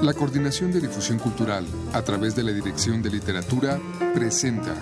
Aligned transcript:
La 0.00 0.14
Coordinación 0.14 0.70
de 0.70 0.80
Difusión 0.80 1.18
Cultural, 1.18 1.66
a 1.92 2.02
través 2.02 2.36
de 2.36 2.44
la 2.44 2.52
Dirección 2.52 3.02
de 3.02 3.10
Literatura, 3.10 3.80
presenta 4.14 4.76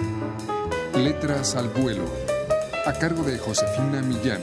Letras 0.94 1.56
al 1.56 1.70
Vuelo, 1.70 2.04
a 2.84 2.92
cargo 2.92 3.22
de 3.22 3.38
Josefina 3.38 4.02
Millán. 4.02 4.42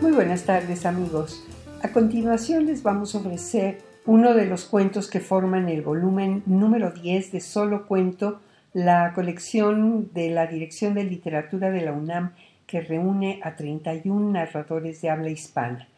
Muy 0.00 0.10
buenas 0.10 0.42
tardes 0.42 0.84
amigos. 0.84 1.44
A 1.84 1.92
continuación 1.92 2.66
les 2.66 2.82
vamos 2.82 3.14
a 3.14 3.18
ofrecer 3.18 3.82
uno 4.06 4.34
de 4.34 4.46
los 4.46 4.64
cuentos 4.64 5.08
que 5.08 5.20
forman 5.20 5.68
el 5.68 5.82
volumen 5.82 6.42
número 6.46 6.90
10 6.90 7.30
de 7.30 7.40
Solo 7.40 7.86
Cuento, 7.86 8.40
la 8.72 9.12
colección 9.14 10.10
de 10.12 10.30
la 10.30 10.48
Dirección 10.48 10.94
de 10.94 11.04
Literatura 11.04 11.70
de 11.70 11.80
la 11.82 11.92
UNAM 11.92 12.32
que 12.70 12.80
reúne 12.80 13.40
a 13.42 13.56
31 13.56 14.30
narradores 14.30 15.02
de 15.02 15.10
habla 15.10 15.30
hispana. 15.30 15.88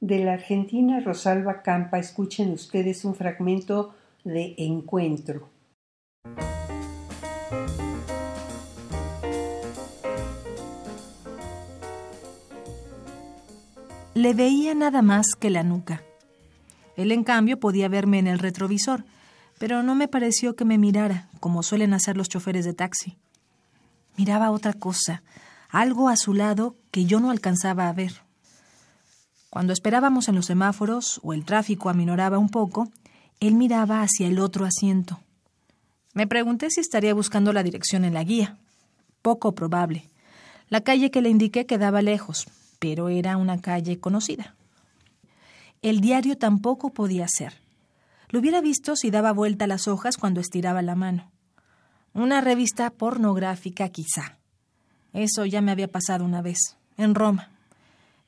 De 0.00 0.24
la 0.24 0.32
argentina 0.32 0.98
Rosalba 1.00 1.60
Campa 1.60 1.98
escuchen 1.98 2.52
ustedes 2.52 3.04
un 3.04 3.14
fragmento 3.14 3.94
de 4.24 4.54
Encuentro. 4.56 5.50
Le 14.14 14.32
veía 14.32 14.74
nada 14.74 15.02
más 15.02 15.26
que 15.38 15.50
la 15.50 15.62
nuca. 15.62 16.02
Él, 16.96 17.12
en 17.12 17.24
cambio, 17.24 17.60
podía 17.60 17.88
verme 17.88 18.18
en 18.18 18.26
el 18.26 18.38
retrovisor, 18.38 19.04
pero 19.58 19.82
no 19.82 19.94
me 19.94 20.08
pareció 20.08 20.56
que 20.56 20.64
me 20.64 20.78
mirara, 20.78 21.28
como 21.40 21.62
suelen 21.62 21.92
hacer 21.92 22.16
los 22.16 22.30
choferes 22.30 22.64
de 22.64 22.72
taxi. 22.72 23.18
Miraba 24.16 24.50
otra 24.50 24.72
cosa, 24.72 25.22
algo 25.80 26.08
a 26.08 26.16
su 26.16 26.32
lado 26.32 26.76
que 26.90 27.04
yo 27.04 27.20
no 27.20 27.30
alcanzaba 27.30 27.88
a 27.88 27.92
ver. 27.92 28.22
Cuando 29.50 29.74
esperábamos 29.74 30.28
en 30.28 30.34
los 30.34 30.46
semáforos 30.46 31.20
o 31.22 31.34
el 31.34 31.44
tráfico 31.44 31.90
aminoraba 31.90 32.38
un 32.38 32.48
poco, 32.48 32.90
él 33.40 33.54
miraba 33.54 34.00
hacia 34.00 34.26
el 34.26 34.38
otro 34.38 34.64
asiento. 34.64 35.20
Me 36.14 36.26
pregunté 36.26 36.70
si 36.70 36.80
estaría 36.80 37.12
buscando 37.12 37.52
la 37.52 37.62
dirección 37.62 38.06
en 38.06 38.14
la 38.14 38.24
guía. 38.24 38.56
Poco 39.20 39.54
probable. 39.54 40.08
La 40.70 40.80
calle 40.80 41.10
que 41.10 41.20
le 41.20 41.28
indiqué 41.28 41.66
quedaba 41.66 42.00
lejos, 42.00 42.46
pero 42.78 43.10
era 43.10 43.36
una 43.36 43.60
calle 43.60 44.00
conocida. 44.00 44.56
El 45.82 46.00
diario 46.00 46.38
tampoco 46.38 46.94
podía 46.94 47.28
ser. 47.28 47.60
Lo 48.30 48.40
hubiera 48.40 48.62
visto 48.62 48.96
si 48.96 49.10
daba 49.10 49.32
vuelta 49.32 49.66
las 49.66 49.88
hojas 49.88 50.16
cuando 50.16 50.40
estiraba 50.40 50.80
la 50.80 50.94
mano. 50.94 51.30
Una 52.14 52.40
revista 52.40 52.88
pornográfica 52.88 53.90
quizá. 53.90 54.38
Eso 55.16 55.46
ya 55.46 55.62
me 55.62 55.72
había 55.72 55.88
pasado 55.88 56.26
una 56.26 56.42
vez, 56.42 56.76
en 56.98 57.14
Roma. 57.14 57.48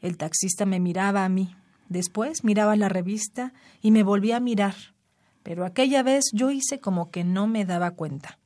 El 0.00 0.16
taxista 0.16 0.64
me 0.64 0.80
miraba 0.80 1.26
a 1.26 1.28
mí, 1.28 1.54
después 1.90 2.44
miraba 2.44 2.76
la 2.76 2.88
revista 2.88 3.52
y 3.82 3.90
me 3.90 4.02
volvía 4.02 4.38
a 4.38 4.40
mirar, 4.40 4.74
pero 5.42 5.66
aquella 5.66 6.02
vez 6.02 6.30
yo 6.32 6.50
hice 6.50 6.80
como 6.80 7.10
que 7.10 7.24
no 7.24 7.46
me 7.46 7.66
daba 7.66 7.90
cuenta. 7.90 8.38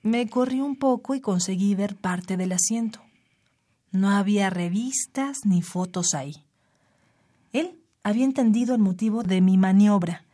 Me 0.00 0.28
corrí 0.28 0.60
un 0.60 0.76
poco 0.76 1.16
y 1.16 1.20
conseguí 1.20 1.74
ver 1.74 1.96
parte 1.96 2.36
del 2.36 2.52
asiento. 2.52 3.00
No 3.90 4.10
había 4.10 4.48
revistas 4.48 5.38
ni 5.44 5.60
fotos 5.60 6.14
ahí. 6.14 6.44
Él 7.52 7.80
había 8.04 8.26
entendido 8.26 8.76
el 8.76 8.80
motivo 8.80 9.24
de 9.24 9.40
mi 9.40 9.58
maniobra 9.58 10.24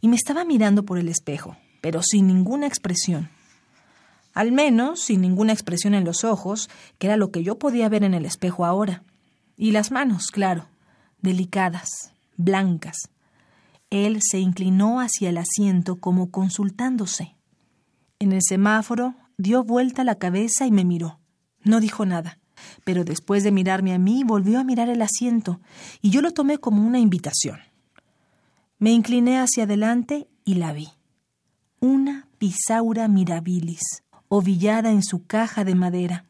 y 0.00 0.08
me 0.08 0.16
estaba 0.16 0.44
mirando 0.44 0.82
por 0.82 0.98
el 0.98 1.08
espejo, 1.08 1.56
pero 1.80 2.02
sin 2.02 2.26
ninguna 2.26 2.66
expresión 2.66 3.30
al 4.34 4.52
menos 4.52 5.00
sin 5.00 5.20
ninguna 5.20 5.52
expresión 5.52 5.94
en 5.94 6.04
los 6.04 6.24
ojos, 6.24 6.68
que 6.98 7.06
era 7.06 7.16
lo 7.16 7.30
que 7.30 7.42
yo 7.42 7.58
podía 7.58 7.88
ver 7.88 8.04
en 8.04 8.14
el 8.14 8.26
espejo 8.26 8.64
ahora. 8.64 9.04
Y 9.56 9.70
las 9.70 9.92
manos, 9.92 10.26
claro, 10.26 10.66
delicadas, 11.20 12.12
blancas. 12.36 12.96
Él 13.90 14.18
se 14.20 14.40
inclinó 14.40 15.00
hacia 15.00 15.30
el 15.30 15.38
asiento 15.38 15.96
como 15.96 16.30
consultándose. 16.32 17.36
En 18.18 18.32
el 18.32 18.42
semáforo 18.42 19.14
dio 19.38 19.62
vuelta 19.62 20.02
la 20.02 20.16
cabeza 20.16 20.66
y 20.66 20.72
me 20.72 20.84
miró. 20.84 21.20
No 21.62 21.80
dijo 21.80 22.04
nada, 22.04 22.38
pero 22.84 23.04
después 23.04 23.44
de 23.44 23.52
mirarme 23.52 23.94
a 23.94 23.98
mí 23.98 24.24
volvió 24.24 24.58
a 24.58 24.64
mirar 24.64 24.88
el 24.88 25.00
asiento, 25.00 25.60
y 26.02 26.10
yo 26.10 26.22
lo 26.22 26.32
tomé 26.32 26.58
como 26.58 26.84
una 26.84 26.98
invitación. 26.98 27.60
Me 28.78 28.90
incliné 28.90 29.38
hacia 29.38 29.64
adelante 29.64 30.28
y 30.44 30.54
la 30.54 30.72
vi. 30.72 30.88
Una 31.80 32.28
Pisaura 32.38 33.08
mirabilis, 33.08 34.02
ovillada 34.28 34.90
en 34.90 35.02
su 35.02 35.24
caja 35.24 35.64
de 35.64 35.74
madera. 35.74 36.24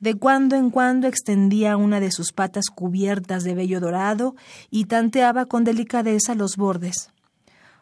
De 0.00 0.14
cuando 0.14 0.56
en 0.56 0.70
cuando 0.70 1.06
extendía 1.06 1.76
una 1.76 2.00
de 2.00 2.10
sus 2.10 2.32
patas 2.32 2.66
cubiertas 2.74 3.44
de 3.44 3.54
vello 3.54 3.80
dorado 3.80 4.36
y 4.70 4.84
tanteaba 4.84 5.46
con 5.46 5.64
delicadeza 5.64 6.34
los 6.34 6.56
bordes. 6.56 7.10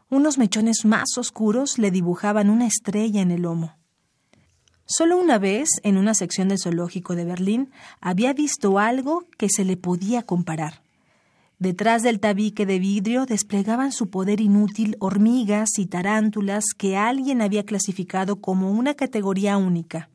Unos 0.09 0.39
mechones 0.39 0.84
más 0.84 1.17
oscuros 1.17 1.78
le 1.78 1.91
dibujaban 1.91 2.51
una 2.51 2.67
estrella 2.67 3.22
en 3.22 3.31
el 3.31 3.43
lomo. 3.43 3.77
Solo 4.84 5.19
una 5.19 5.39
vez, 5.39 5.69
en 5.84 5.97
una 5.97 6.12
sección 6.12 6.49
del 6.49 6.59
zoológico 6.59 7.15
de 7.15 7.25
Berlín, 7.25 7.71
había 8.01 8.34
visto 8.34 8.78
algo 8.78 9.25
que 9.39 9.49
se 9.49 9.65
le 9.65 9.77
podía 9.77 10.22
comparar. 10.22 10.81
Detrás 11.62 12.03
del 12.03 12.19
tabique 12.19 12.67
de 12.67 12.81
vidrio 12.81 13.25
desplegaban 13.25 13.93
su 13.93 14.11
poder 14.11 14.41
inútil 14.41 14.97
hormigas 14.99 15.78
y 15.78 15.87
tarántulas 15.87 16.65
que 16.77 16.97
alguien 16.97 17.41
había 17.41 17.65
clasificado 17.65 18.41
como 18.41 18.73
una 18.73 18.95
categoría 18.95 19.56
única. 19.59 20.09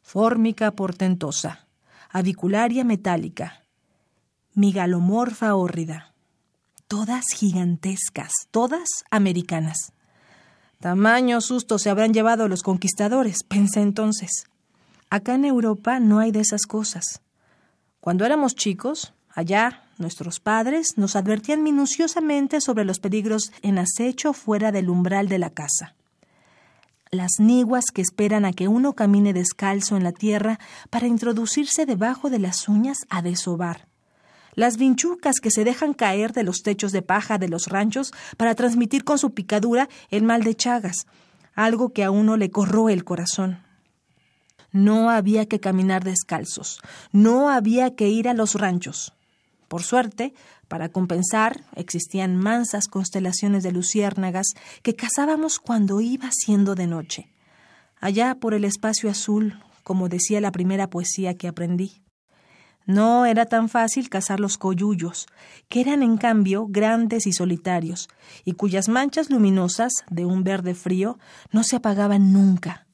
Fórmica 0.00 0.70
portentosa, 0.70 1.66
avicularia 2.08 2.82
metálica, 2.82 3.62
migalomorfa 4.54 5.54
hórrida. 5.54 6.14
Todas 6.88 7.26
gigantescas, 7.36 8.32
todas 8.50 8.88
americanas. 9.10 9.92
Tamaño 10.80 11.42
susto 11.42 11.78
se 11.78 11.90
habrán 11.90 12.14
llevado 12.14 12.48
los 12.48 12.62
conquistadores, 12.62 13.42
pensé 13.42 13.82
entonces. 13.82 14.46
Acá 15.10 15.34
en 15.34 15.44
Europa 15.44 16.00
no 16.00 16.20
hay 16.20 16.32
de 16.32 16.40
esas 16.40 16.64
cosas. 16.64 17.20
Cuando 18.00 18.24
éramos 18.24 18.54
chicos, 18.54 19.12
allá 19.28 19.83
Nuestros 19.98 20.40
padres 20.40 20.94
nos 20.96 21.14
advertían 21.14 21.62
minuciosamente 21.62 22.60
sobre 22.60 22.84
los 22.84 22.98
peligros 22.98 23.52
en 23.62 23.78
acecho 23.78 24.32
fuera 24.32 24.72
del 24.72 24.90
umbral 24.90 25.28
de 25.28 25.38
la 25.38 25.50
casa. 25.50 25.94
Las 27.10 27.38
niguas 27.38 27.84
que 27.92 28.02
esperan 28.02 28.44
a 28.44 28.52
que 28.52 28.66
uno 28.66 28.94
camine 28.94 29.32
descalzo 29.32 29.96
en 29.96 30.02
la 30.02 30.10
tierra 30.10 30.58
para 30.90 31.06
introducirse 31.06 31.86
debajo 31.86 32.28
de 32.28 32.40
las 32.40 32.68
uñas 32.68 32.98
a 33.08 33.22
desovar. 33.22 33.86
Las 34.56 34.78
vinchucas 34.78 35.36
que 35.40 35.50
se 35.50 35.64
dejan 35.64 35.94
caer 35.94 36.32
de 36.32 36.42
los 36.42 36.62
techos 36.62 36.90
de 36.90 37.02
paja 37.02 37.38
de 37.38 37.48
los 37.48 37.68
ranchos 37.68 38.12
para 38.36 38.56
transmitir 38.56 39.04
con 39.04 39.18
su 39.18 39.32
picadura 39.32 39.88
el 40.10 40.24
mal 40.24 40.42
de 40.42 40.56
Chagas, 40.56 41.06
algo 41.54 41.92
que 41.92 42.02
a 42.02 42.10
uno 42.10 42.36
le 42.36 42.50
corroe 42.50 42.92
el 42.92 43.04
corazón. 43.04 43.62
No 44.72 45.08
había 45.10 45.46
que 45.46 45.60
caminar 45.60 46.02
descalzos, 46.02 46.80
no 47.12 47.48
había 47.48 47.94
que 47.94 48.08
ir 48.08 48.28
a 48.28 48.34
los 48.34 48.54
ranchos. 48.54 49.12
Por 49.74 49.82
suerte, 49.82 50.34
para 50.68 50.88
compensar, 50.88 51.64
existían 51.74 52.36
mansas 52.36 52.86
constelaciones 52.86 53.64
de 53.64 53.72
luciérnagas 53.72 54.46
que 54.84 54.94
cazábamos 54.94 55.58
cuando 55.58 56.00
iba 56.00 56.30
siendo 56.30 56.76
de 56.76 56.86
noche, 56.86 57.28
allá 58.00 58.36
por 58.36 58.54
el 58.54 58.64
espacio 58.64 59.10
azul, 59.10 59.58
como 59.82 60.08
decía 60.08 60.40
la 60.40 60.52
primera 60.52 60.90
poesía 60.90 61.34
que 61.34 61.48
aprendí. 61.48 62.04
No 62.86 63.26
era 63.26 63.46
tan 63.46 63.68
fácil 63.68 64.10
cazar 64.10 64.38
los 64.38 64.58
coyullos, 64.58 65.26
que 65.68 65.80
eran 65.80 66.04
en 66.04 66.18
cambio 66.18 66.68
grandes 66.68 67.26
y 67.26 67.32
solitarios, 67.32 68.08
y 68.44 68.52
cuyas 68.52 68.88
manchas 68.88 69.28
luminosas, 69.28 69.92
de 70.08 70.24
un 70.24 70.44
verde 70.44 70.76
frío, 70.76 71.18
no 71.50 71.64
se 71.64 71.74
apagaban 71.74 72.32
nunca. 72.32 72.86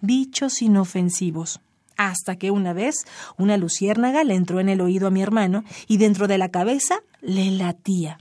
Bichos 0.00 0.62
inofensivos, 0.62 1.58
hasta 1.96 2.36
que 2.36 2.50
una 2.50 2.72
vez 2.72 3.04
una 3.36 3.56
luciérnaga 3.56 4.24
le 4.24 4.34
entró 4.34 4.60
en 4.60 4.68
el 4.68 4.80
oído 4.80 5.08
a 5.08 5.10
mi 5.10 5.22
hermano 5.22 5.64
y 5.88 5.98
dentro 5.98 6.28
de 6.28 6.38
la 6.38 6.50
cabeza 6.50 7.00
le 7.20 7.50
latía. 7.50 8.18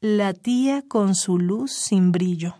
Latía 0.00 0.82
con 0.86 1.14
su 1.14 1.38
luz 1.38 1.72
sin 1.72 2.12
brillo. 2.12 2.56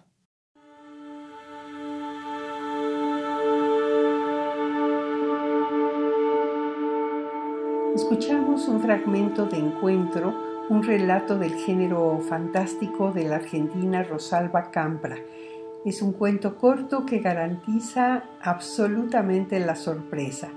Escuchamos 7.94 8.66
un 8.66 8.80
fragmento 8.80 9.46
de 9.46 9.58
Encuentro, 9.58 10.34
un 10.68 10.82
relato 10.82 11.38
del 11.38 11.54
género 11.54 12.20
fantástico 12.28 13.12
de 13.12 13.24
la 13.28 13.36
argentina 13.36 14.02
Rosalba 14.02 14.70
Campra 14.70 15.16
es 15.84 16.02
un 16.02 16.12
cuento 16.12 16.56
corto 16.56 17.04
que 17.04 17.18
garantiza 17.18 18.24
absolutamente 18.40 19.60
la 19.60 19.76
sorpresa. 19.76 20.48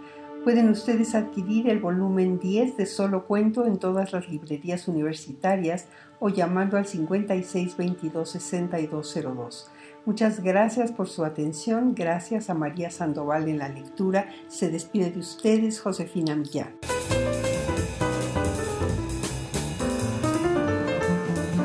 Pueden 0.44 0.70
ustedes 0.70 1.14
adquirir 1.16 1.70
el 1.70 1.80
volumen 1.80 2.40
10 2.40 2.78
de 2.78 2.86
Solo 2.86 3.26
Cuento 3.26 3.66
en 3.66 3.78
todas 3.78 4.14
las 4.14 4.30
librerías 4.30 4.88
universitarias 4.88 5.88
o 6.20 6.30
llamando 6.30 6.78
al 6.78 6.86
56 6.86 7.76
22 7.76 8.30
6202. 8.30 9.72
Muchas 10.06 10.42
gracias 10.42 10.94
por 10.94 11.10
su 11.10 11.26
atención. 11.26 11.94
Gracias 11.94 12.50
a 12.50 12.54
María 12.54 12.90
Sandoval 12.90 13.50
en 13.50 13.58
la 13.58 13.68
lectura. 13.68 14.30
Se 14.48 14.70
despide 14.70 15.12
de 15.12 15.20
ustedes 15.20 15.82
Josefina 15.82 16.34
Millán. 16.34 16.78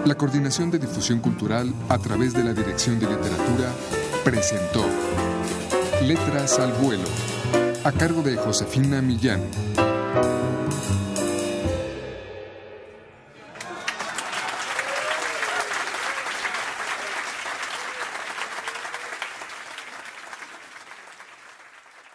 La 0.04 0.16
Coordinación 0.16 0.70
de 0.72 0.81
Difusión 0.81 1.20
Cultural 1.20 1.72
a 1.88 1.96
través 1.96 2.32
de 2.32 2.43
la 2.43 2.52
Dirección 2.52 2.99
de 2.99 3.06
Literatura 3.06 3.72
presentó 4.25 4.84
Letras 6.02 6.58
al 6.58 6.72
Vuelo, 6.72 7.04
a 7.84 7.93
cargo 7.93 8.22
de 8.22 8.37
Josefina 8.37 9.00
Millán. 9.00 9.40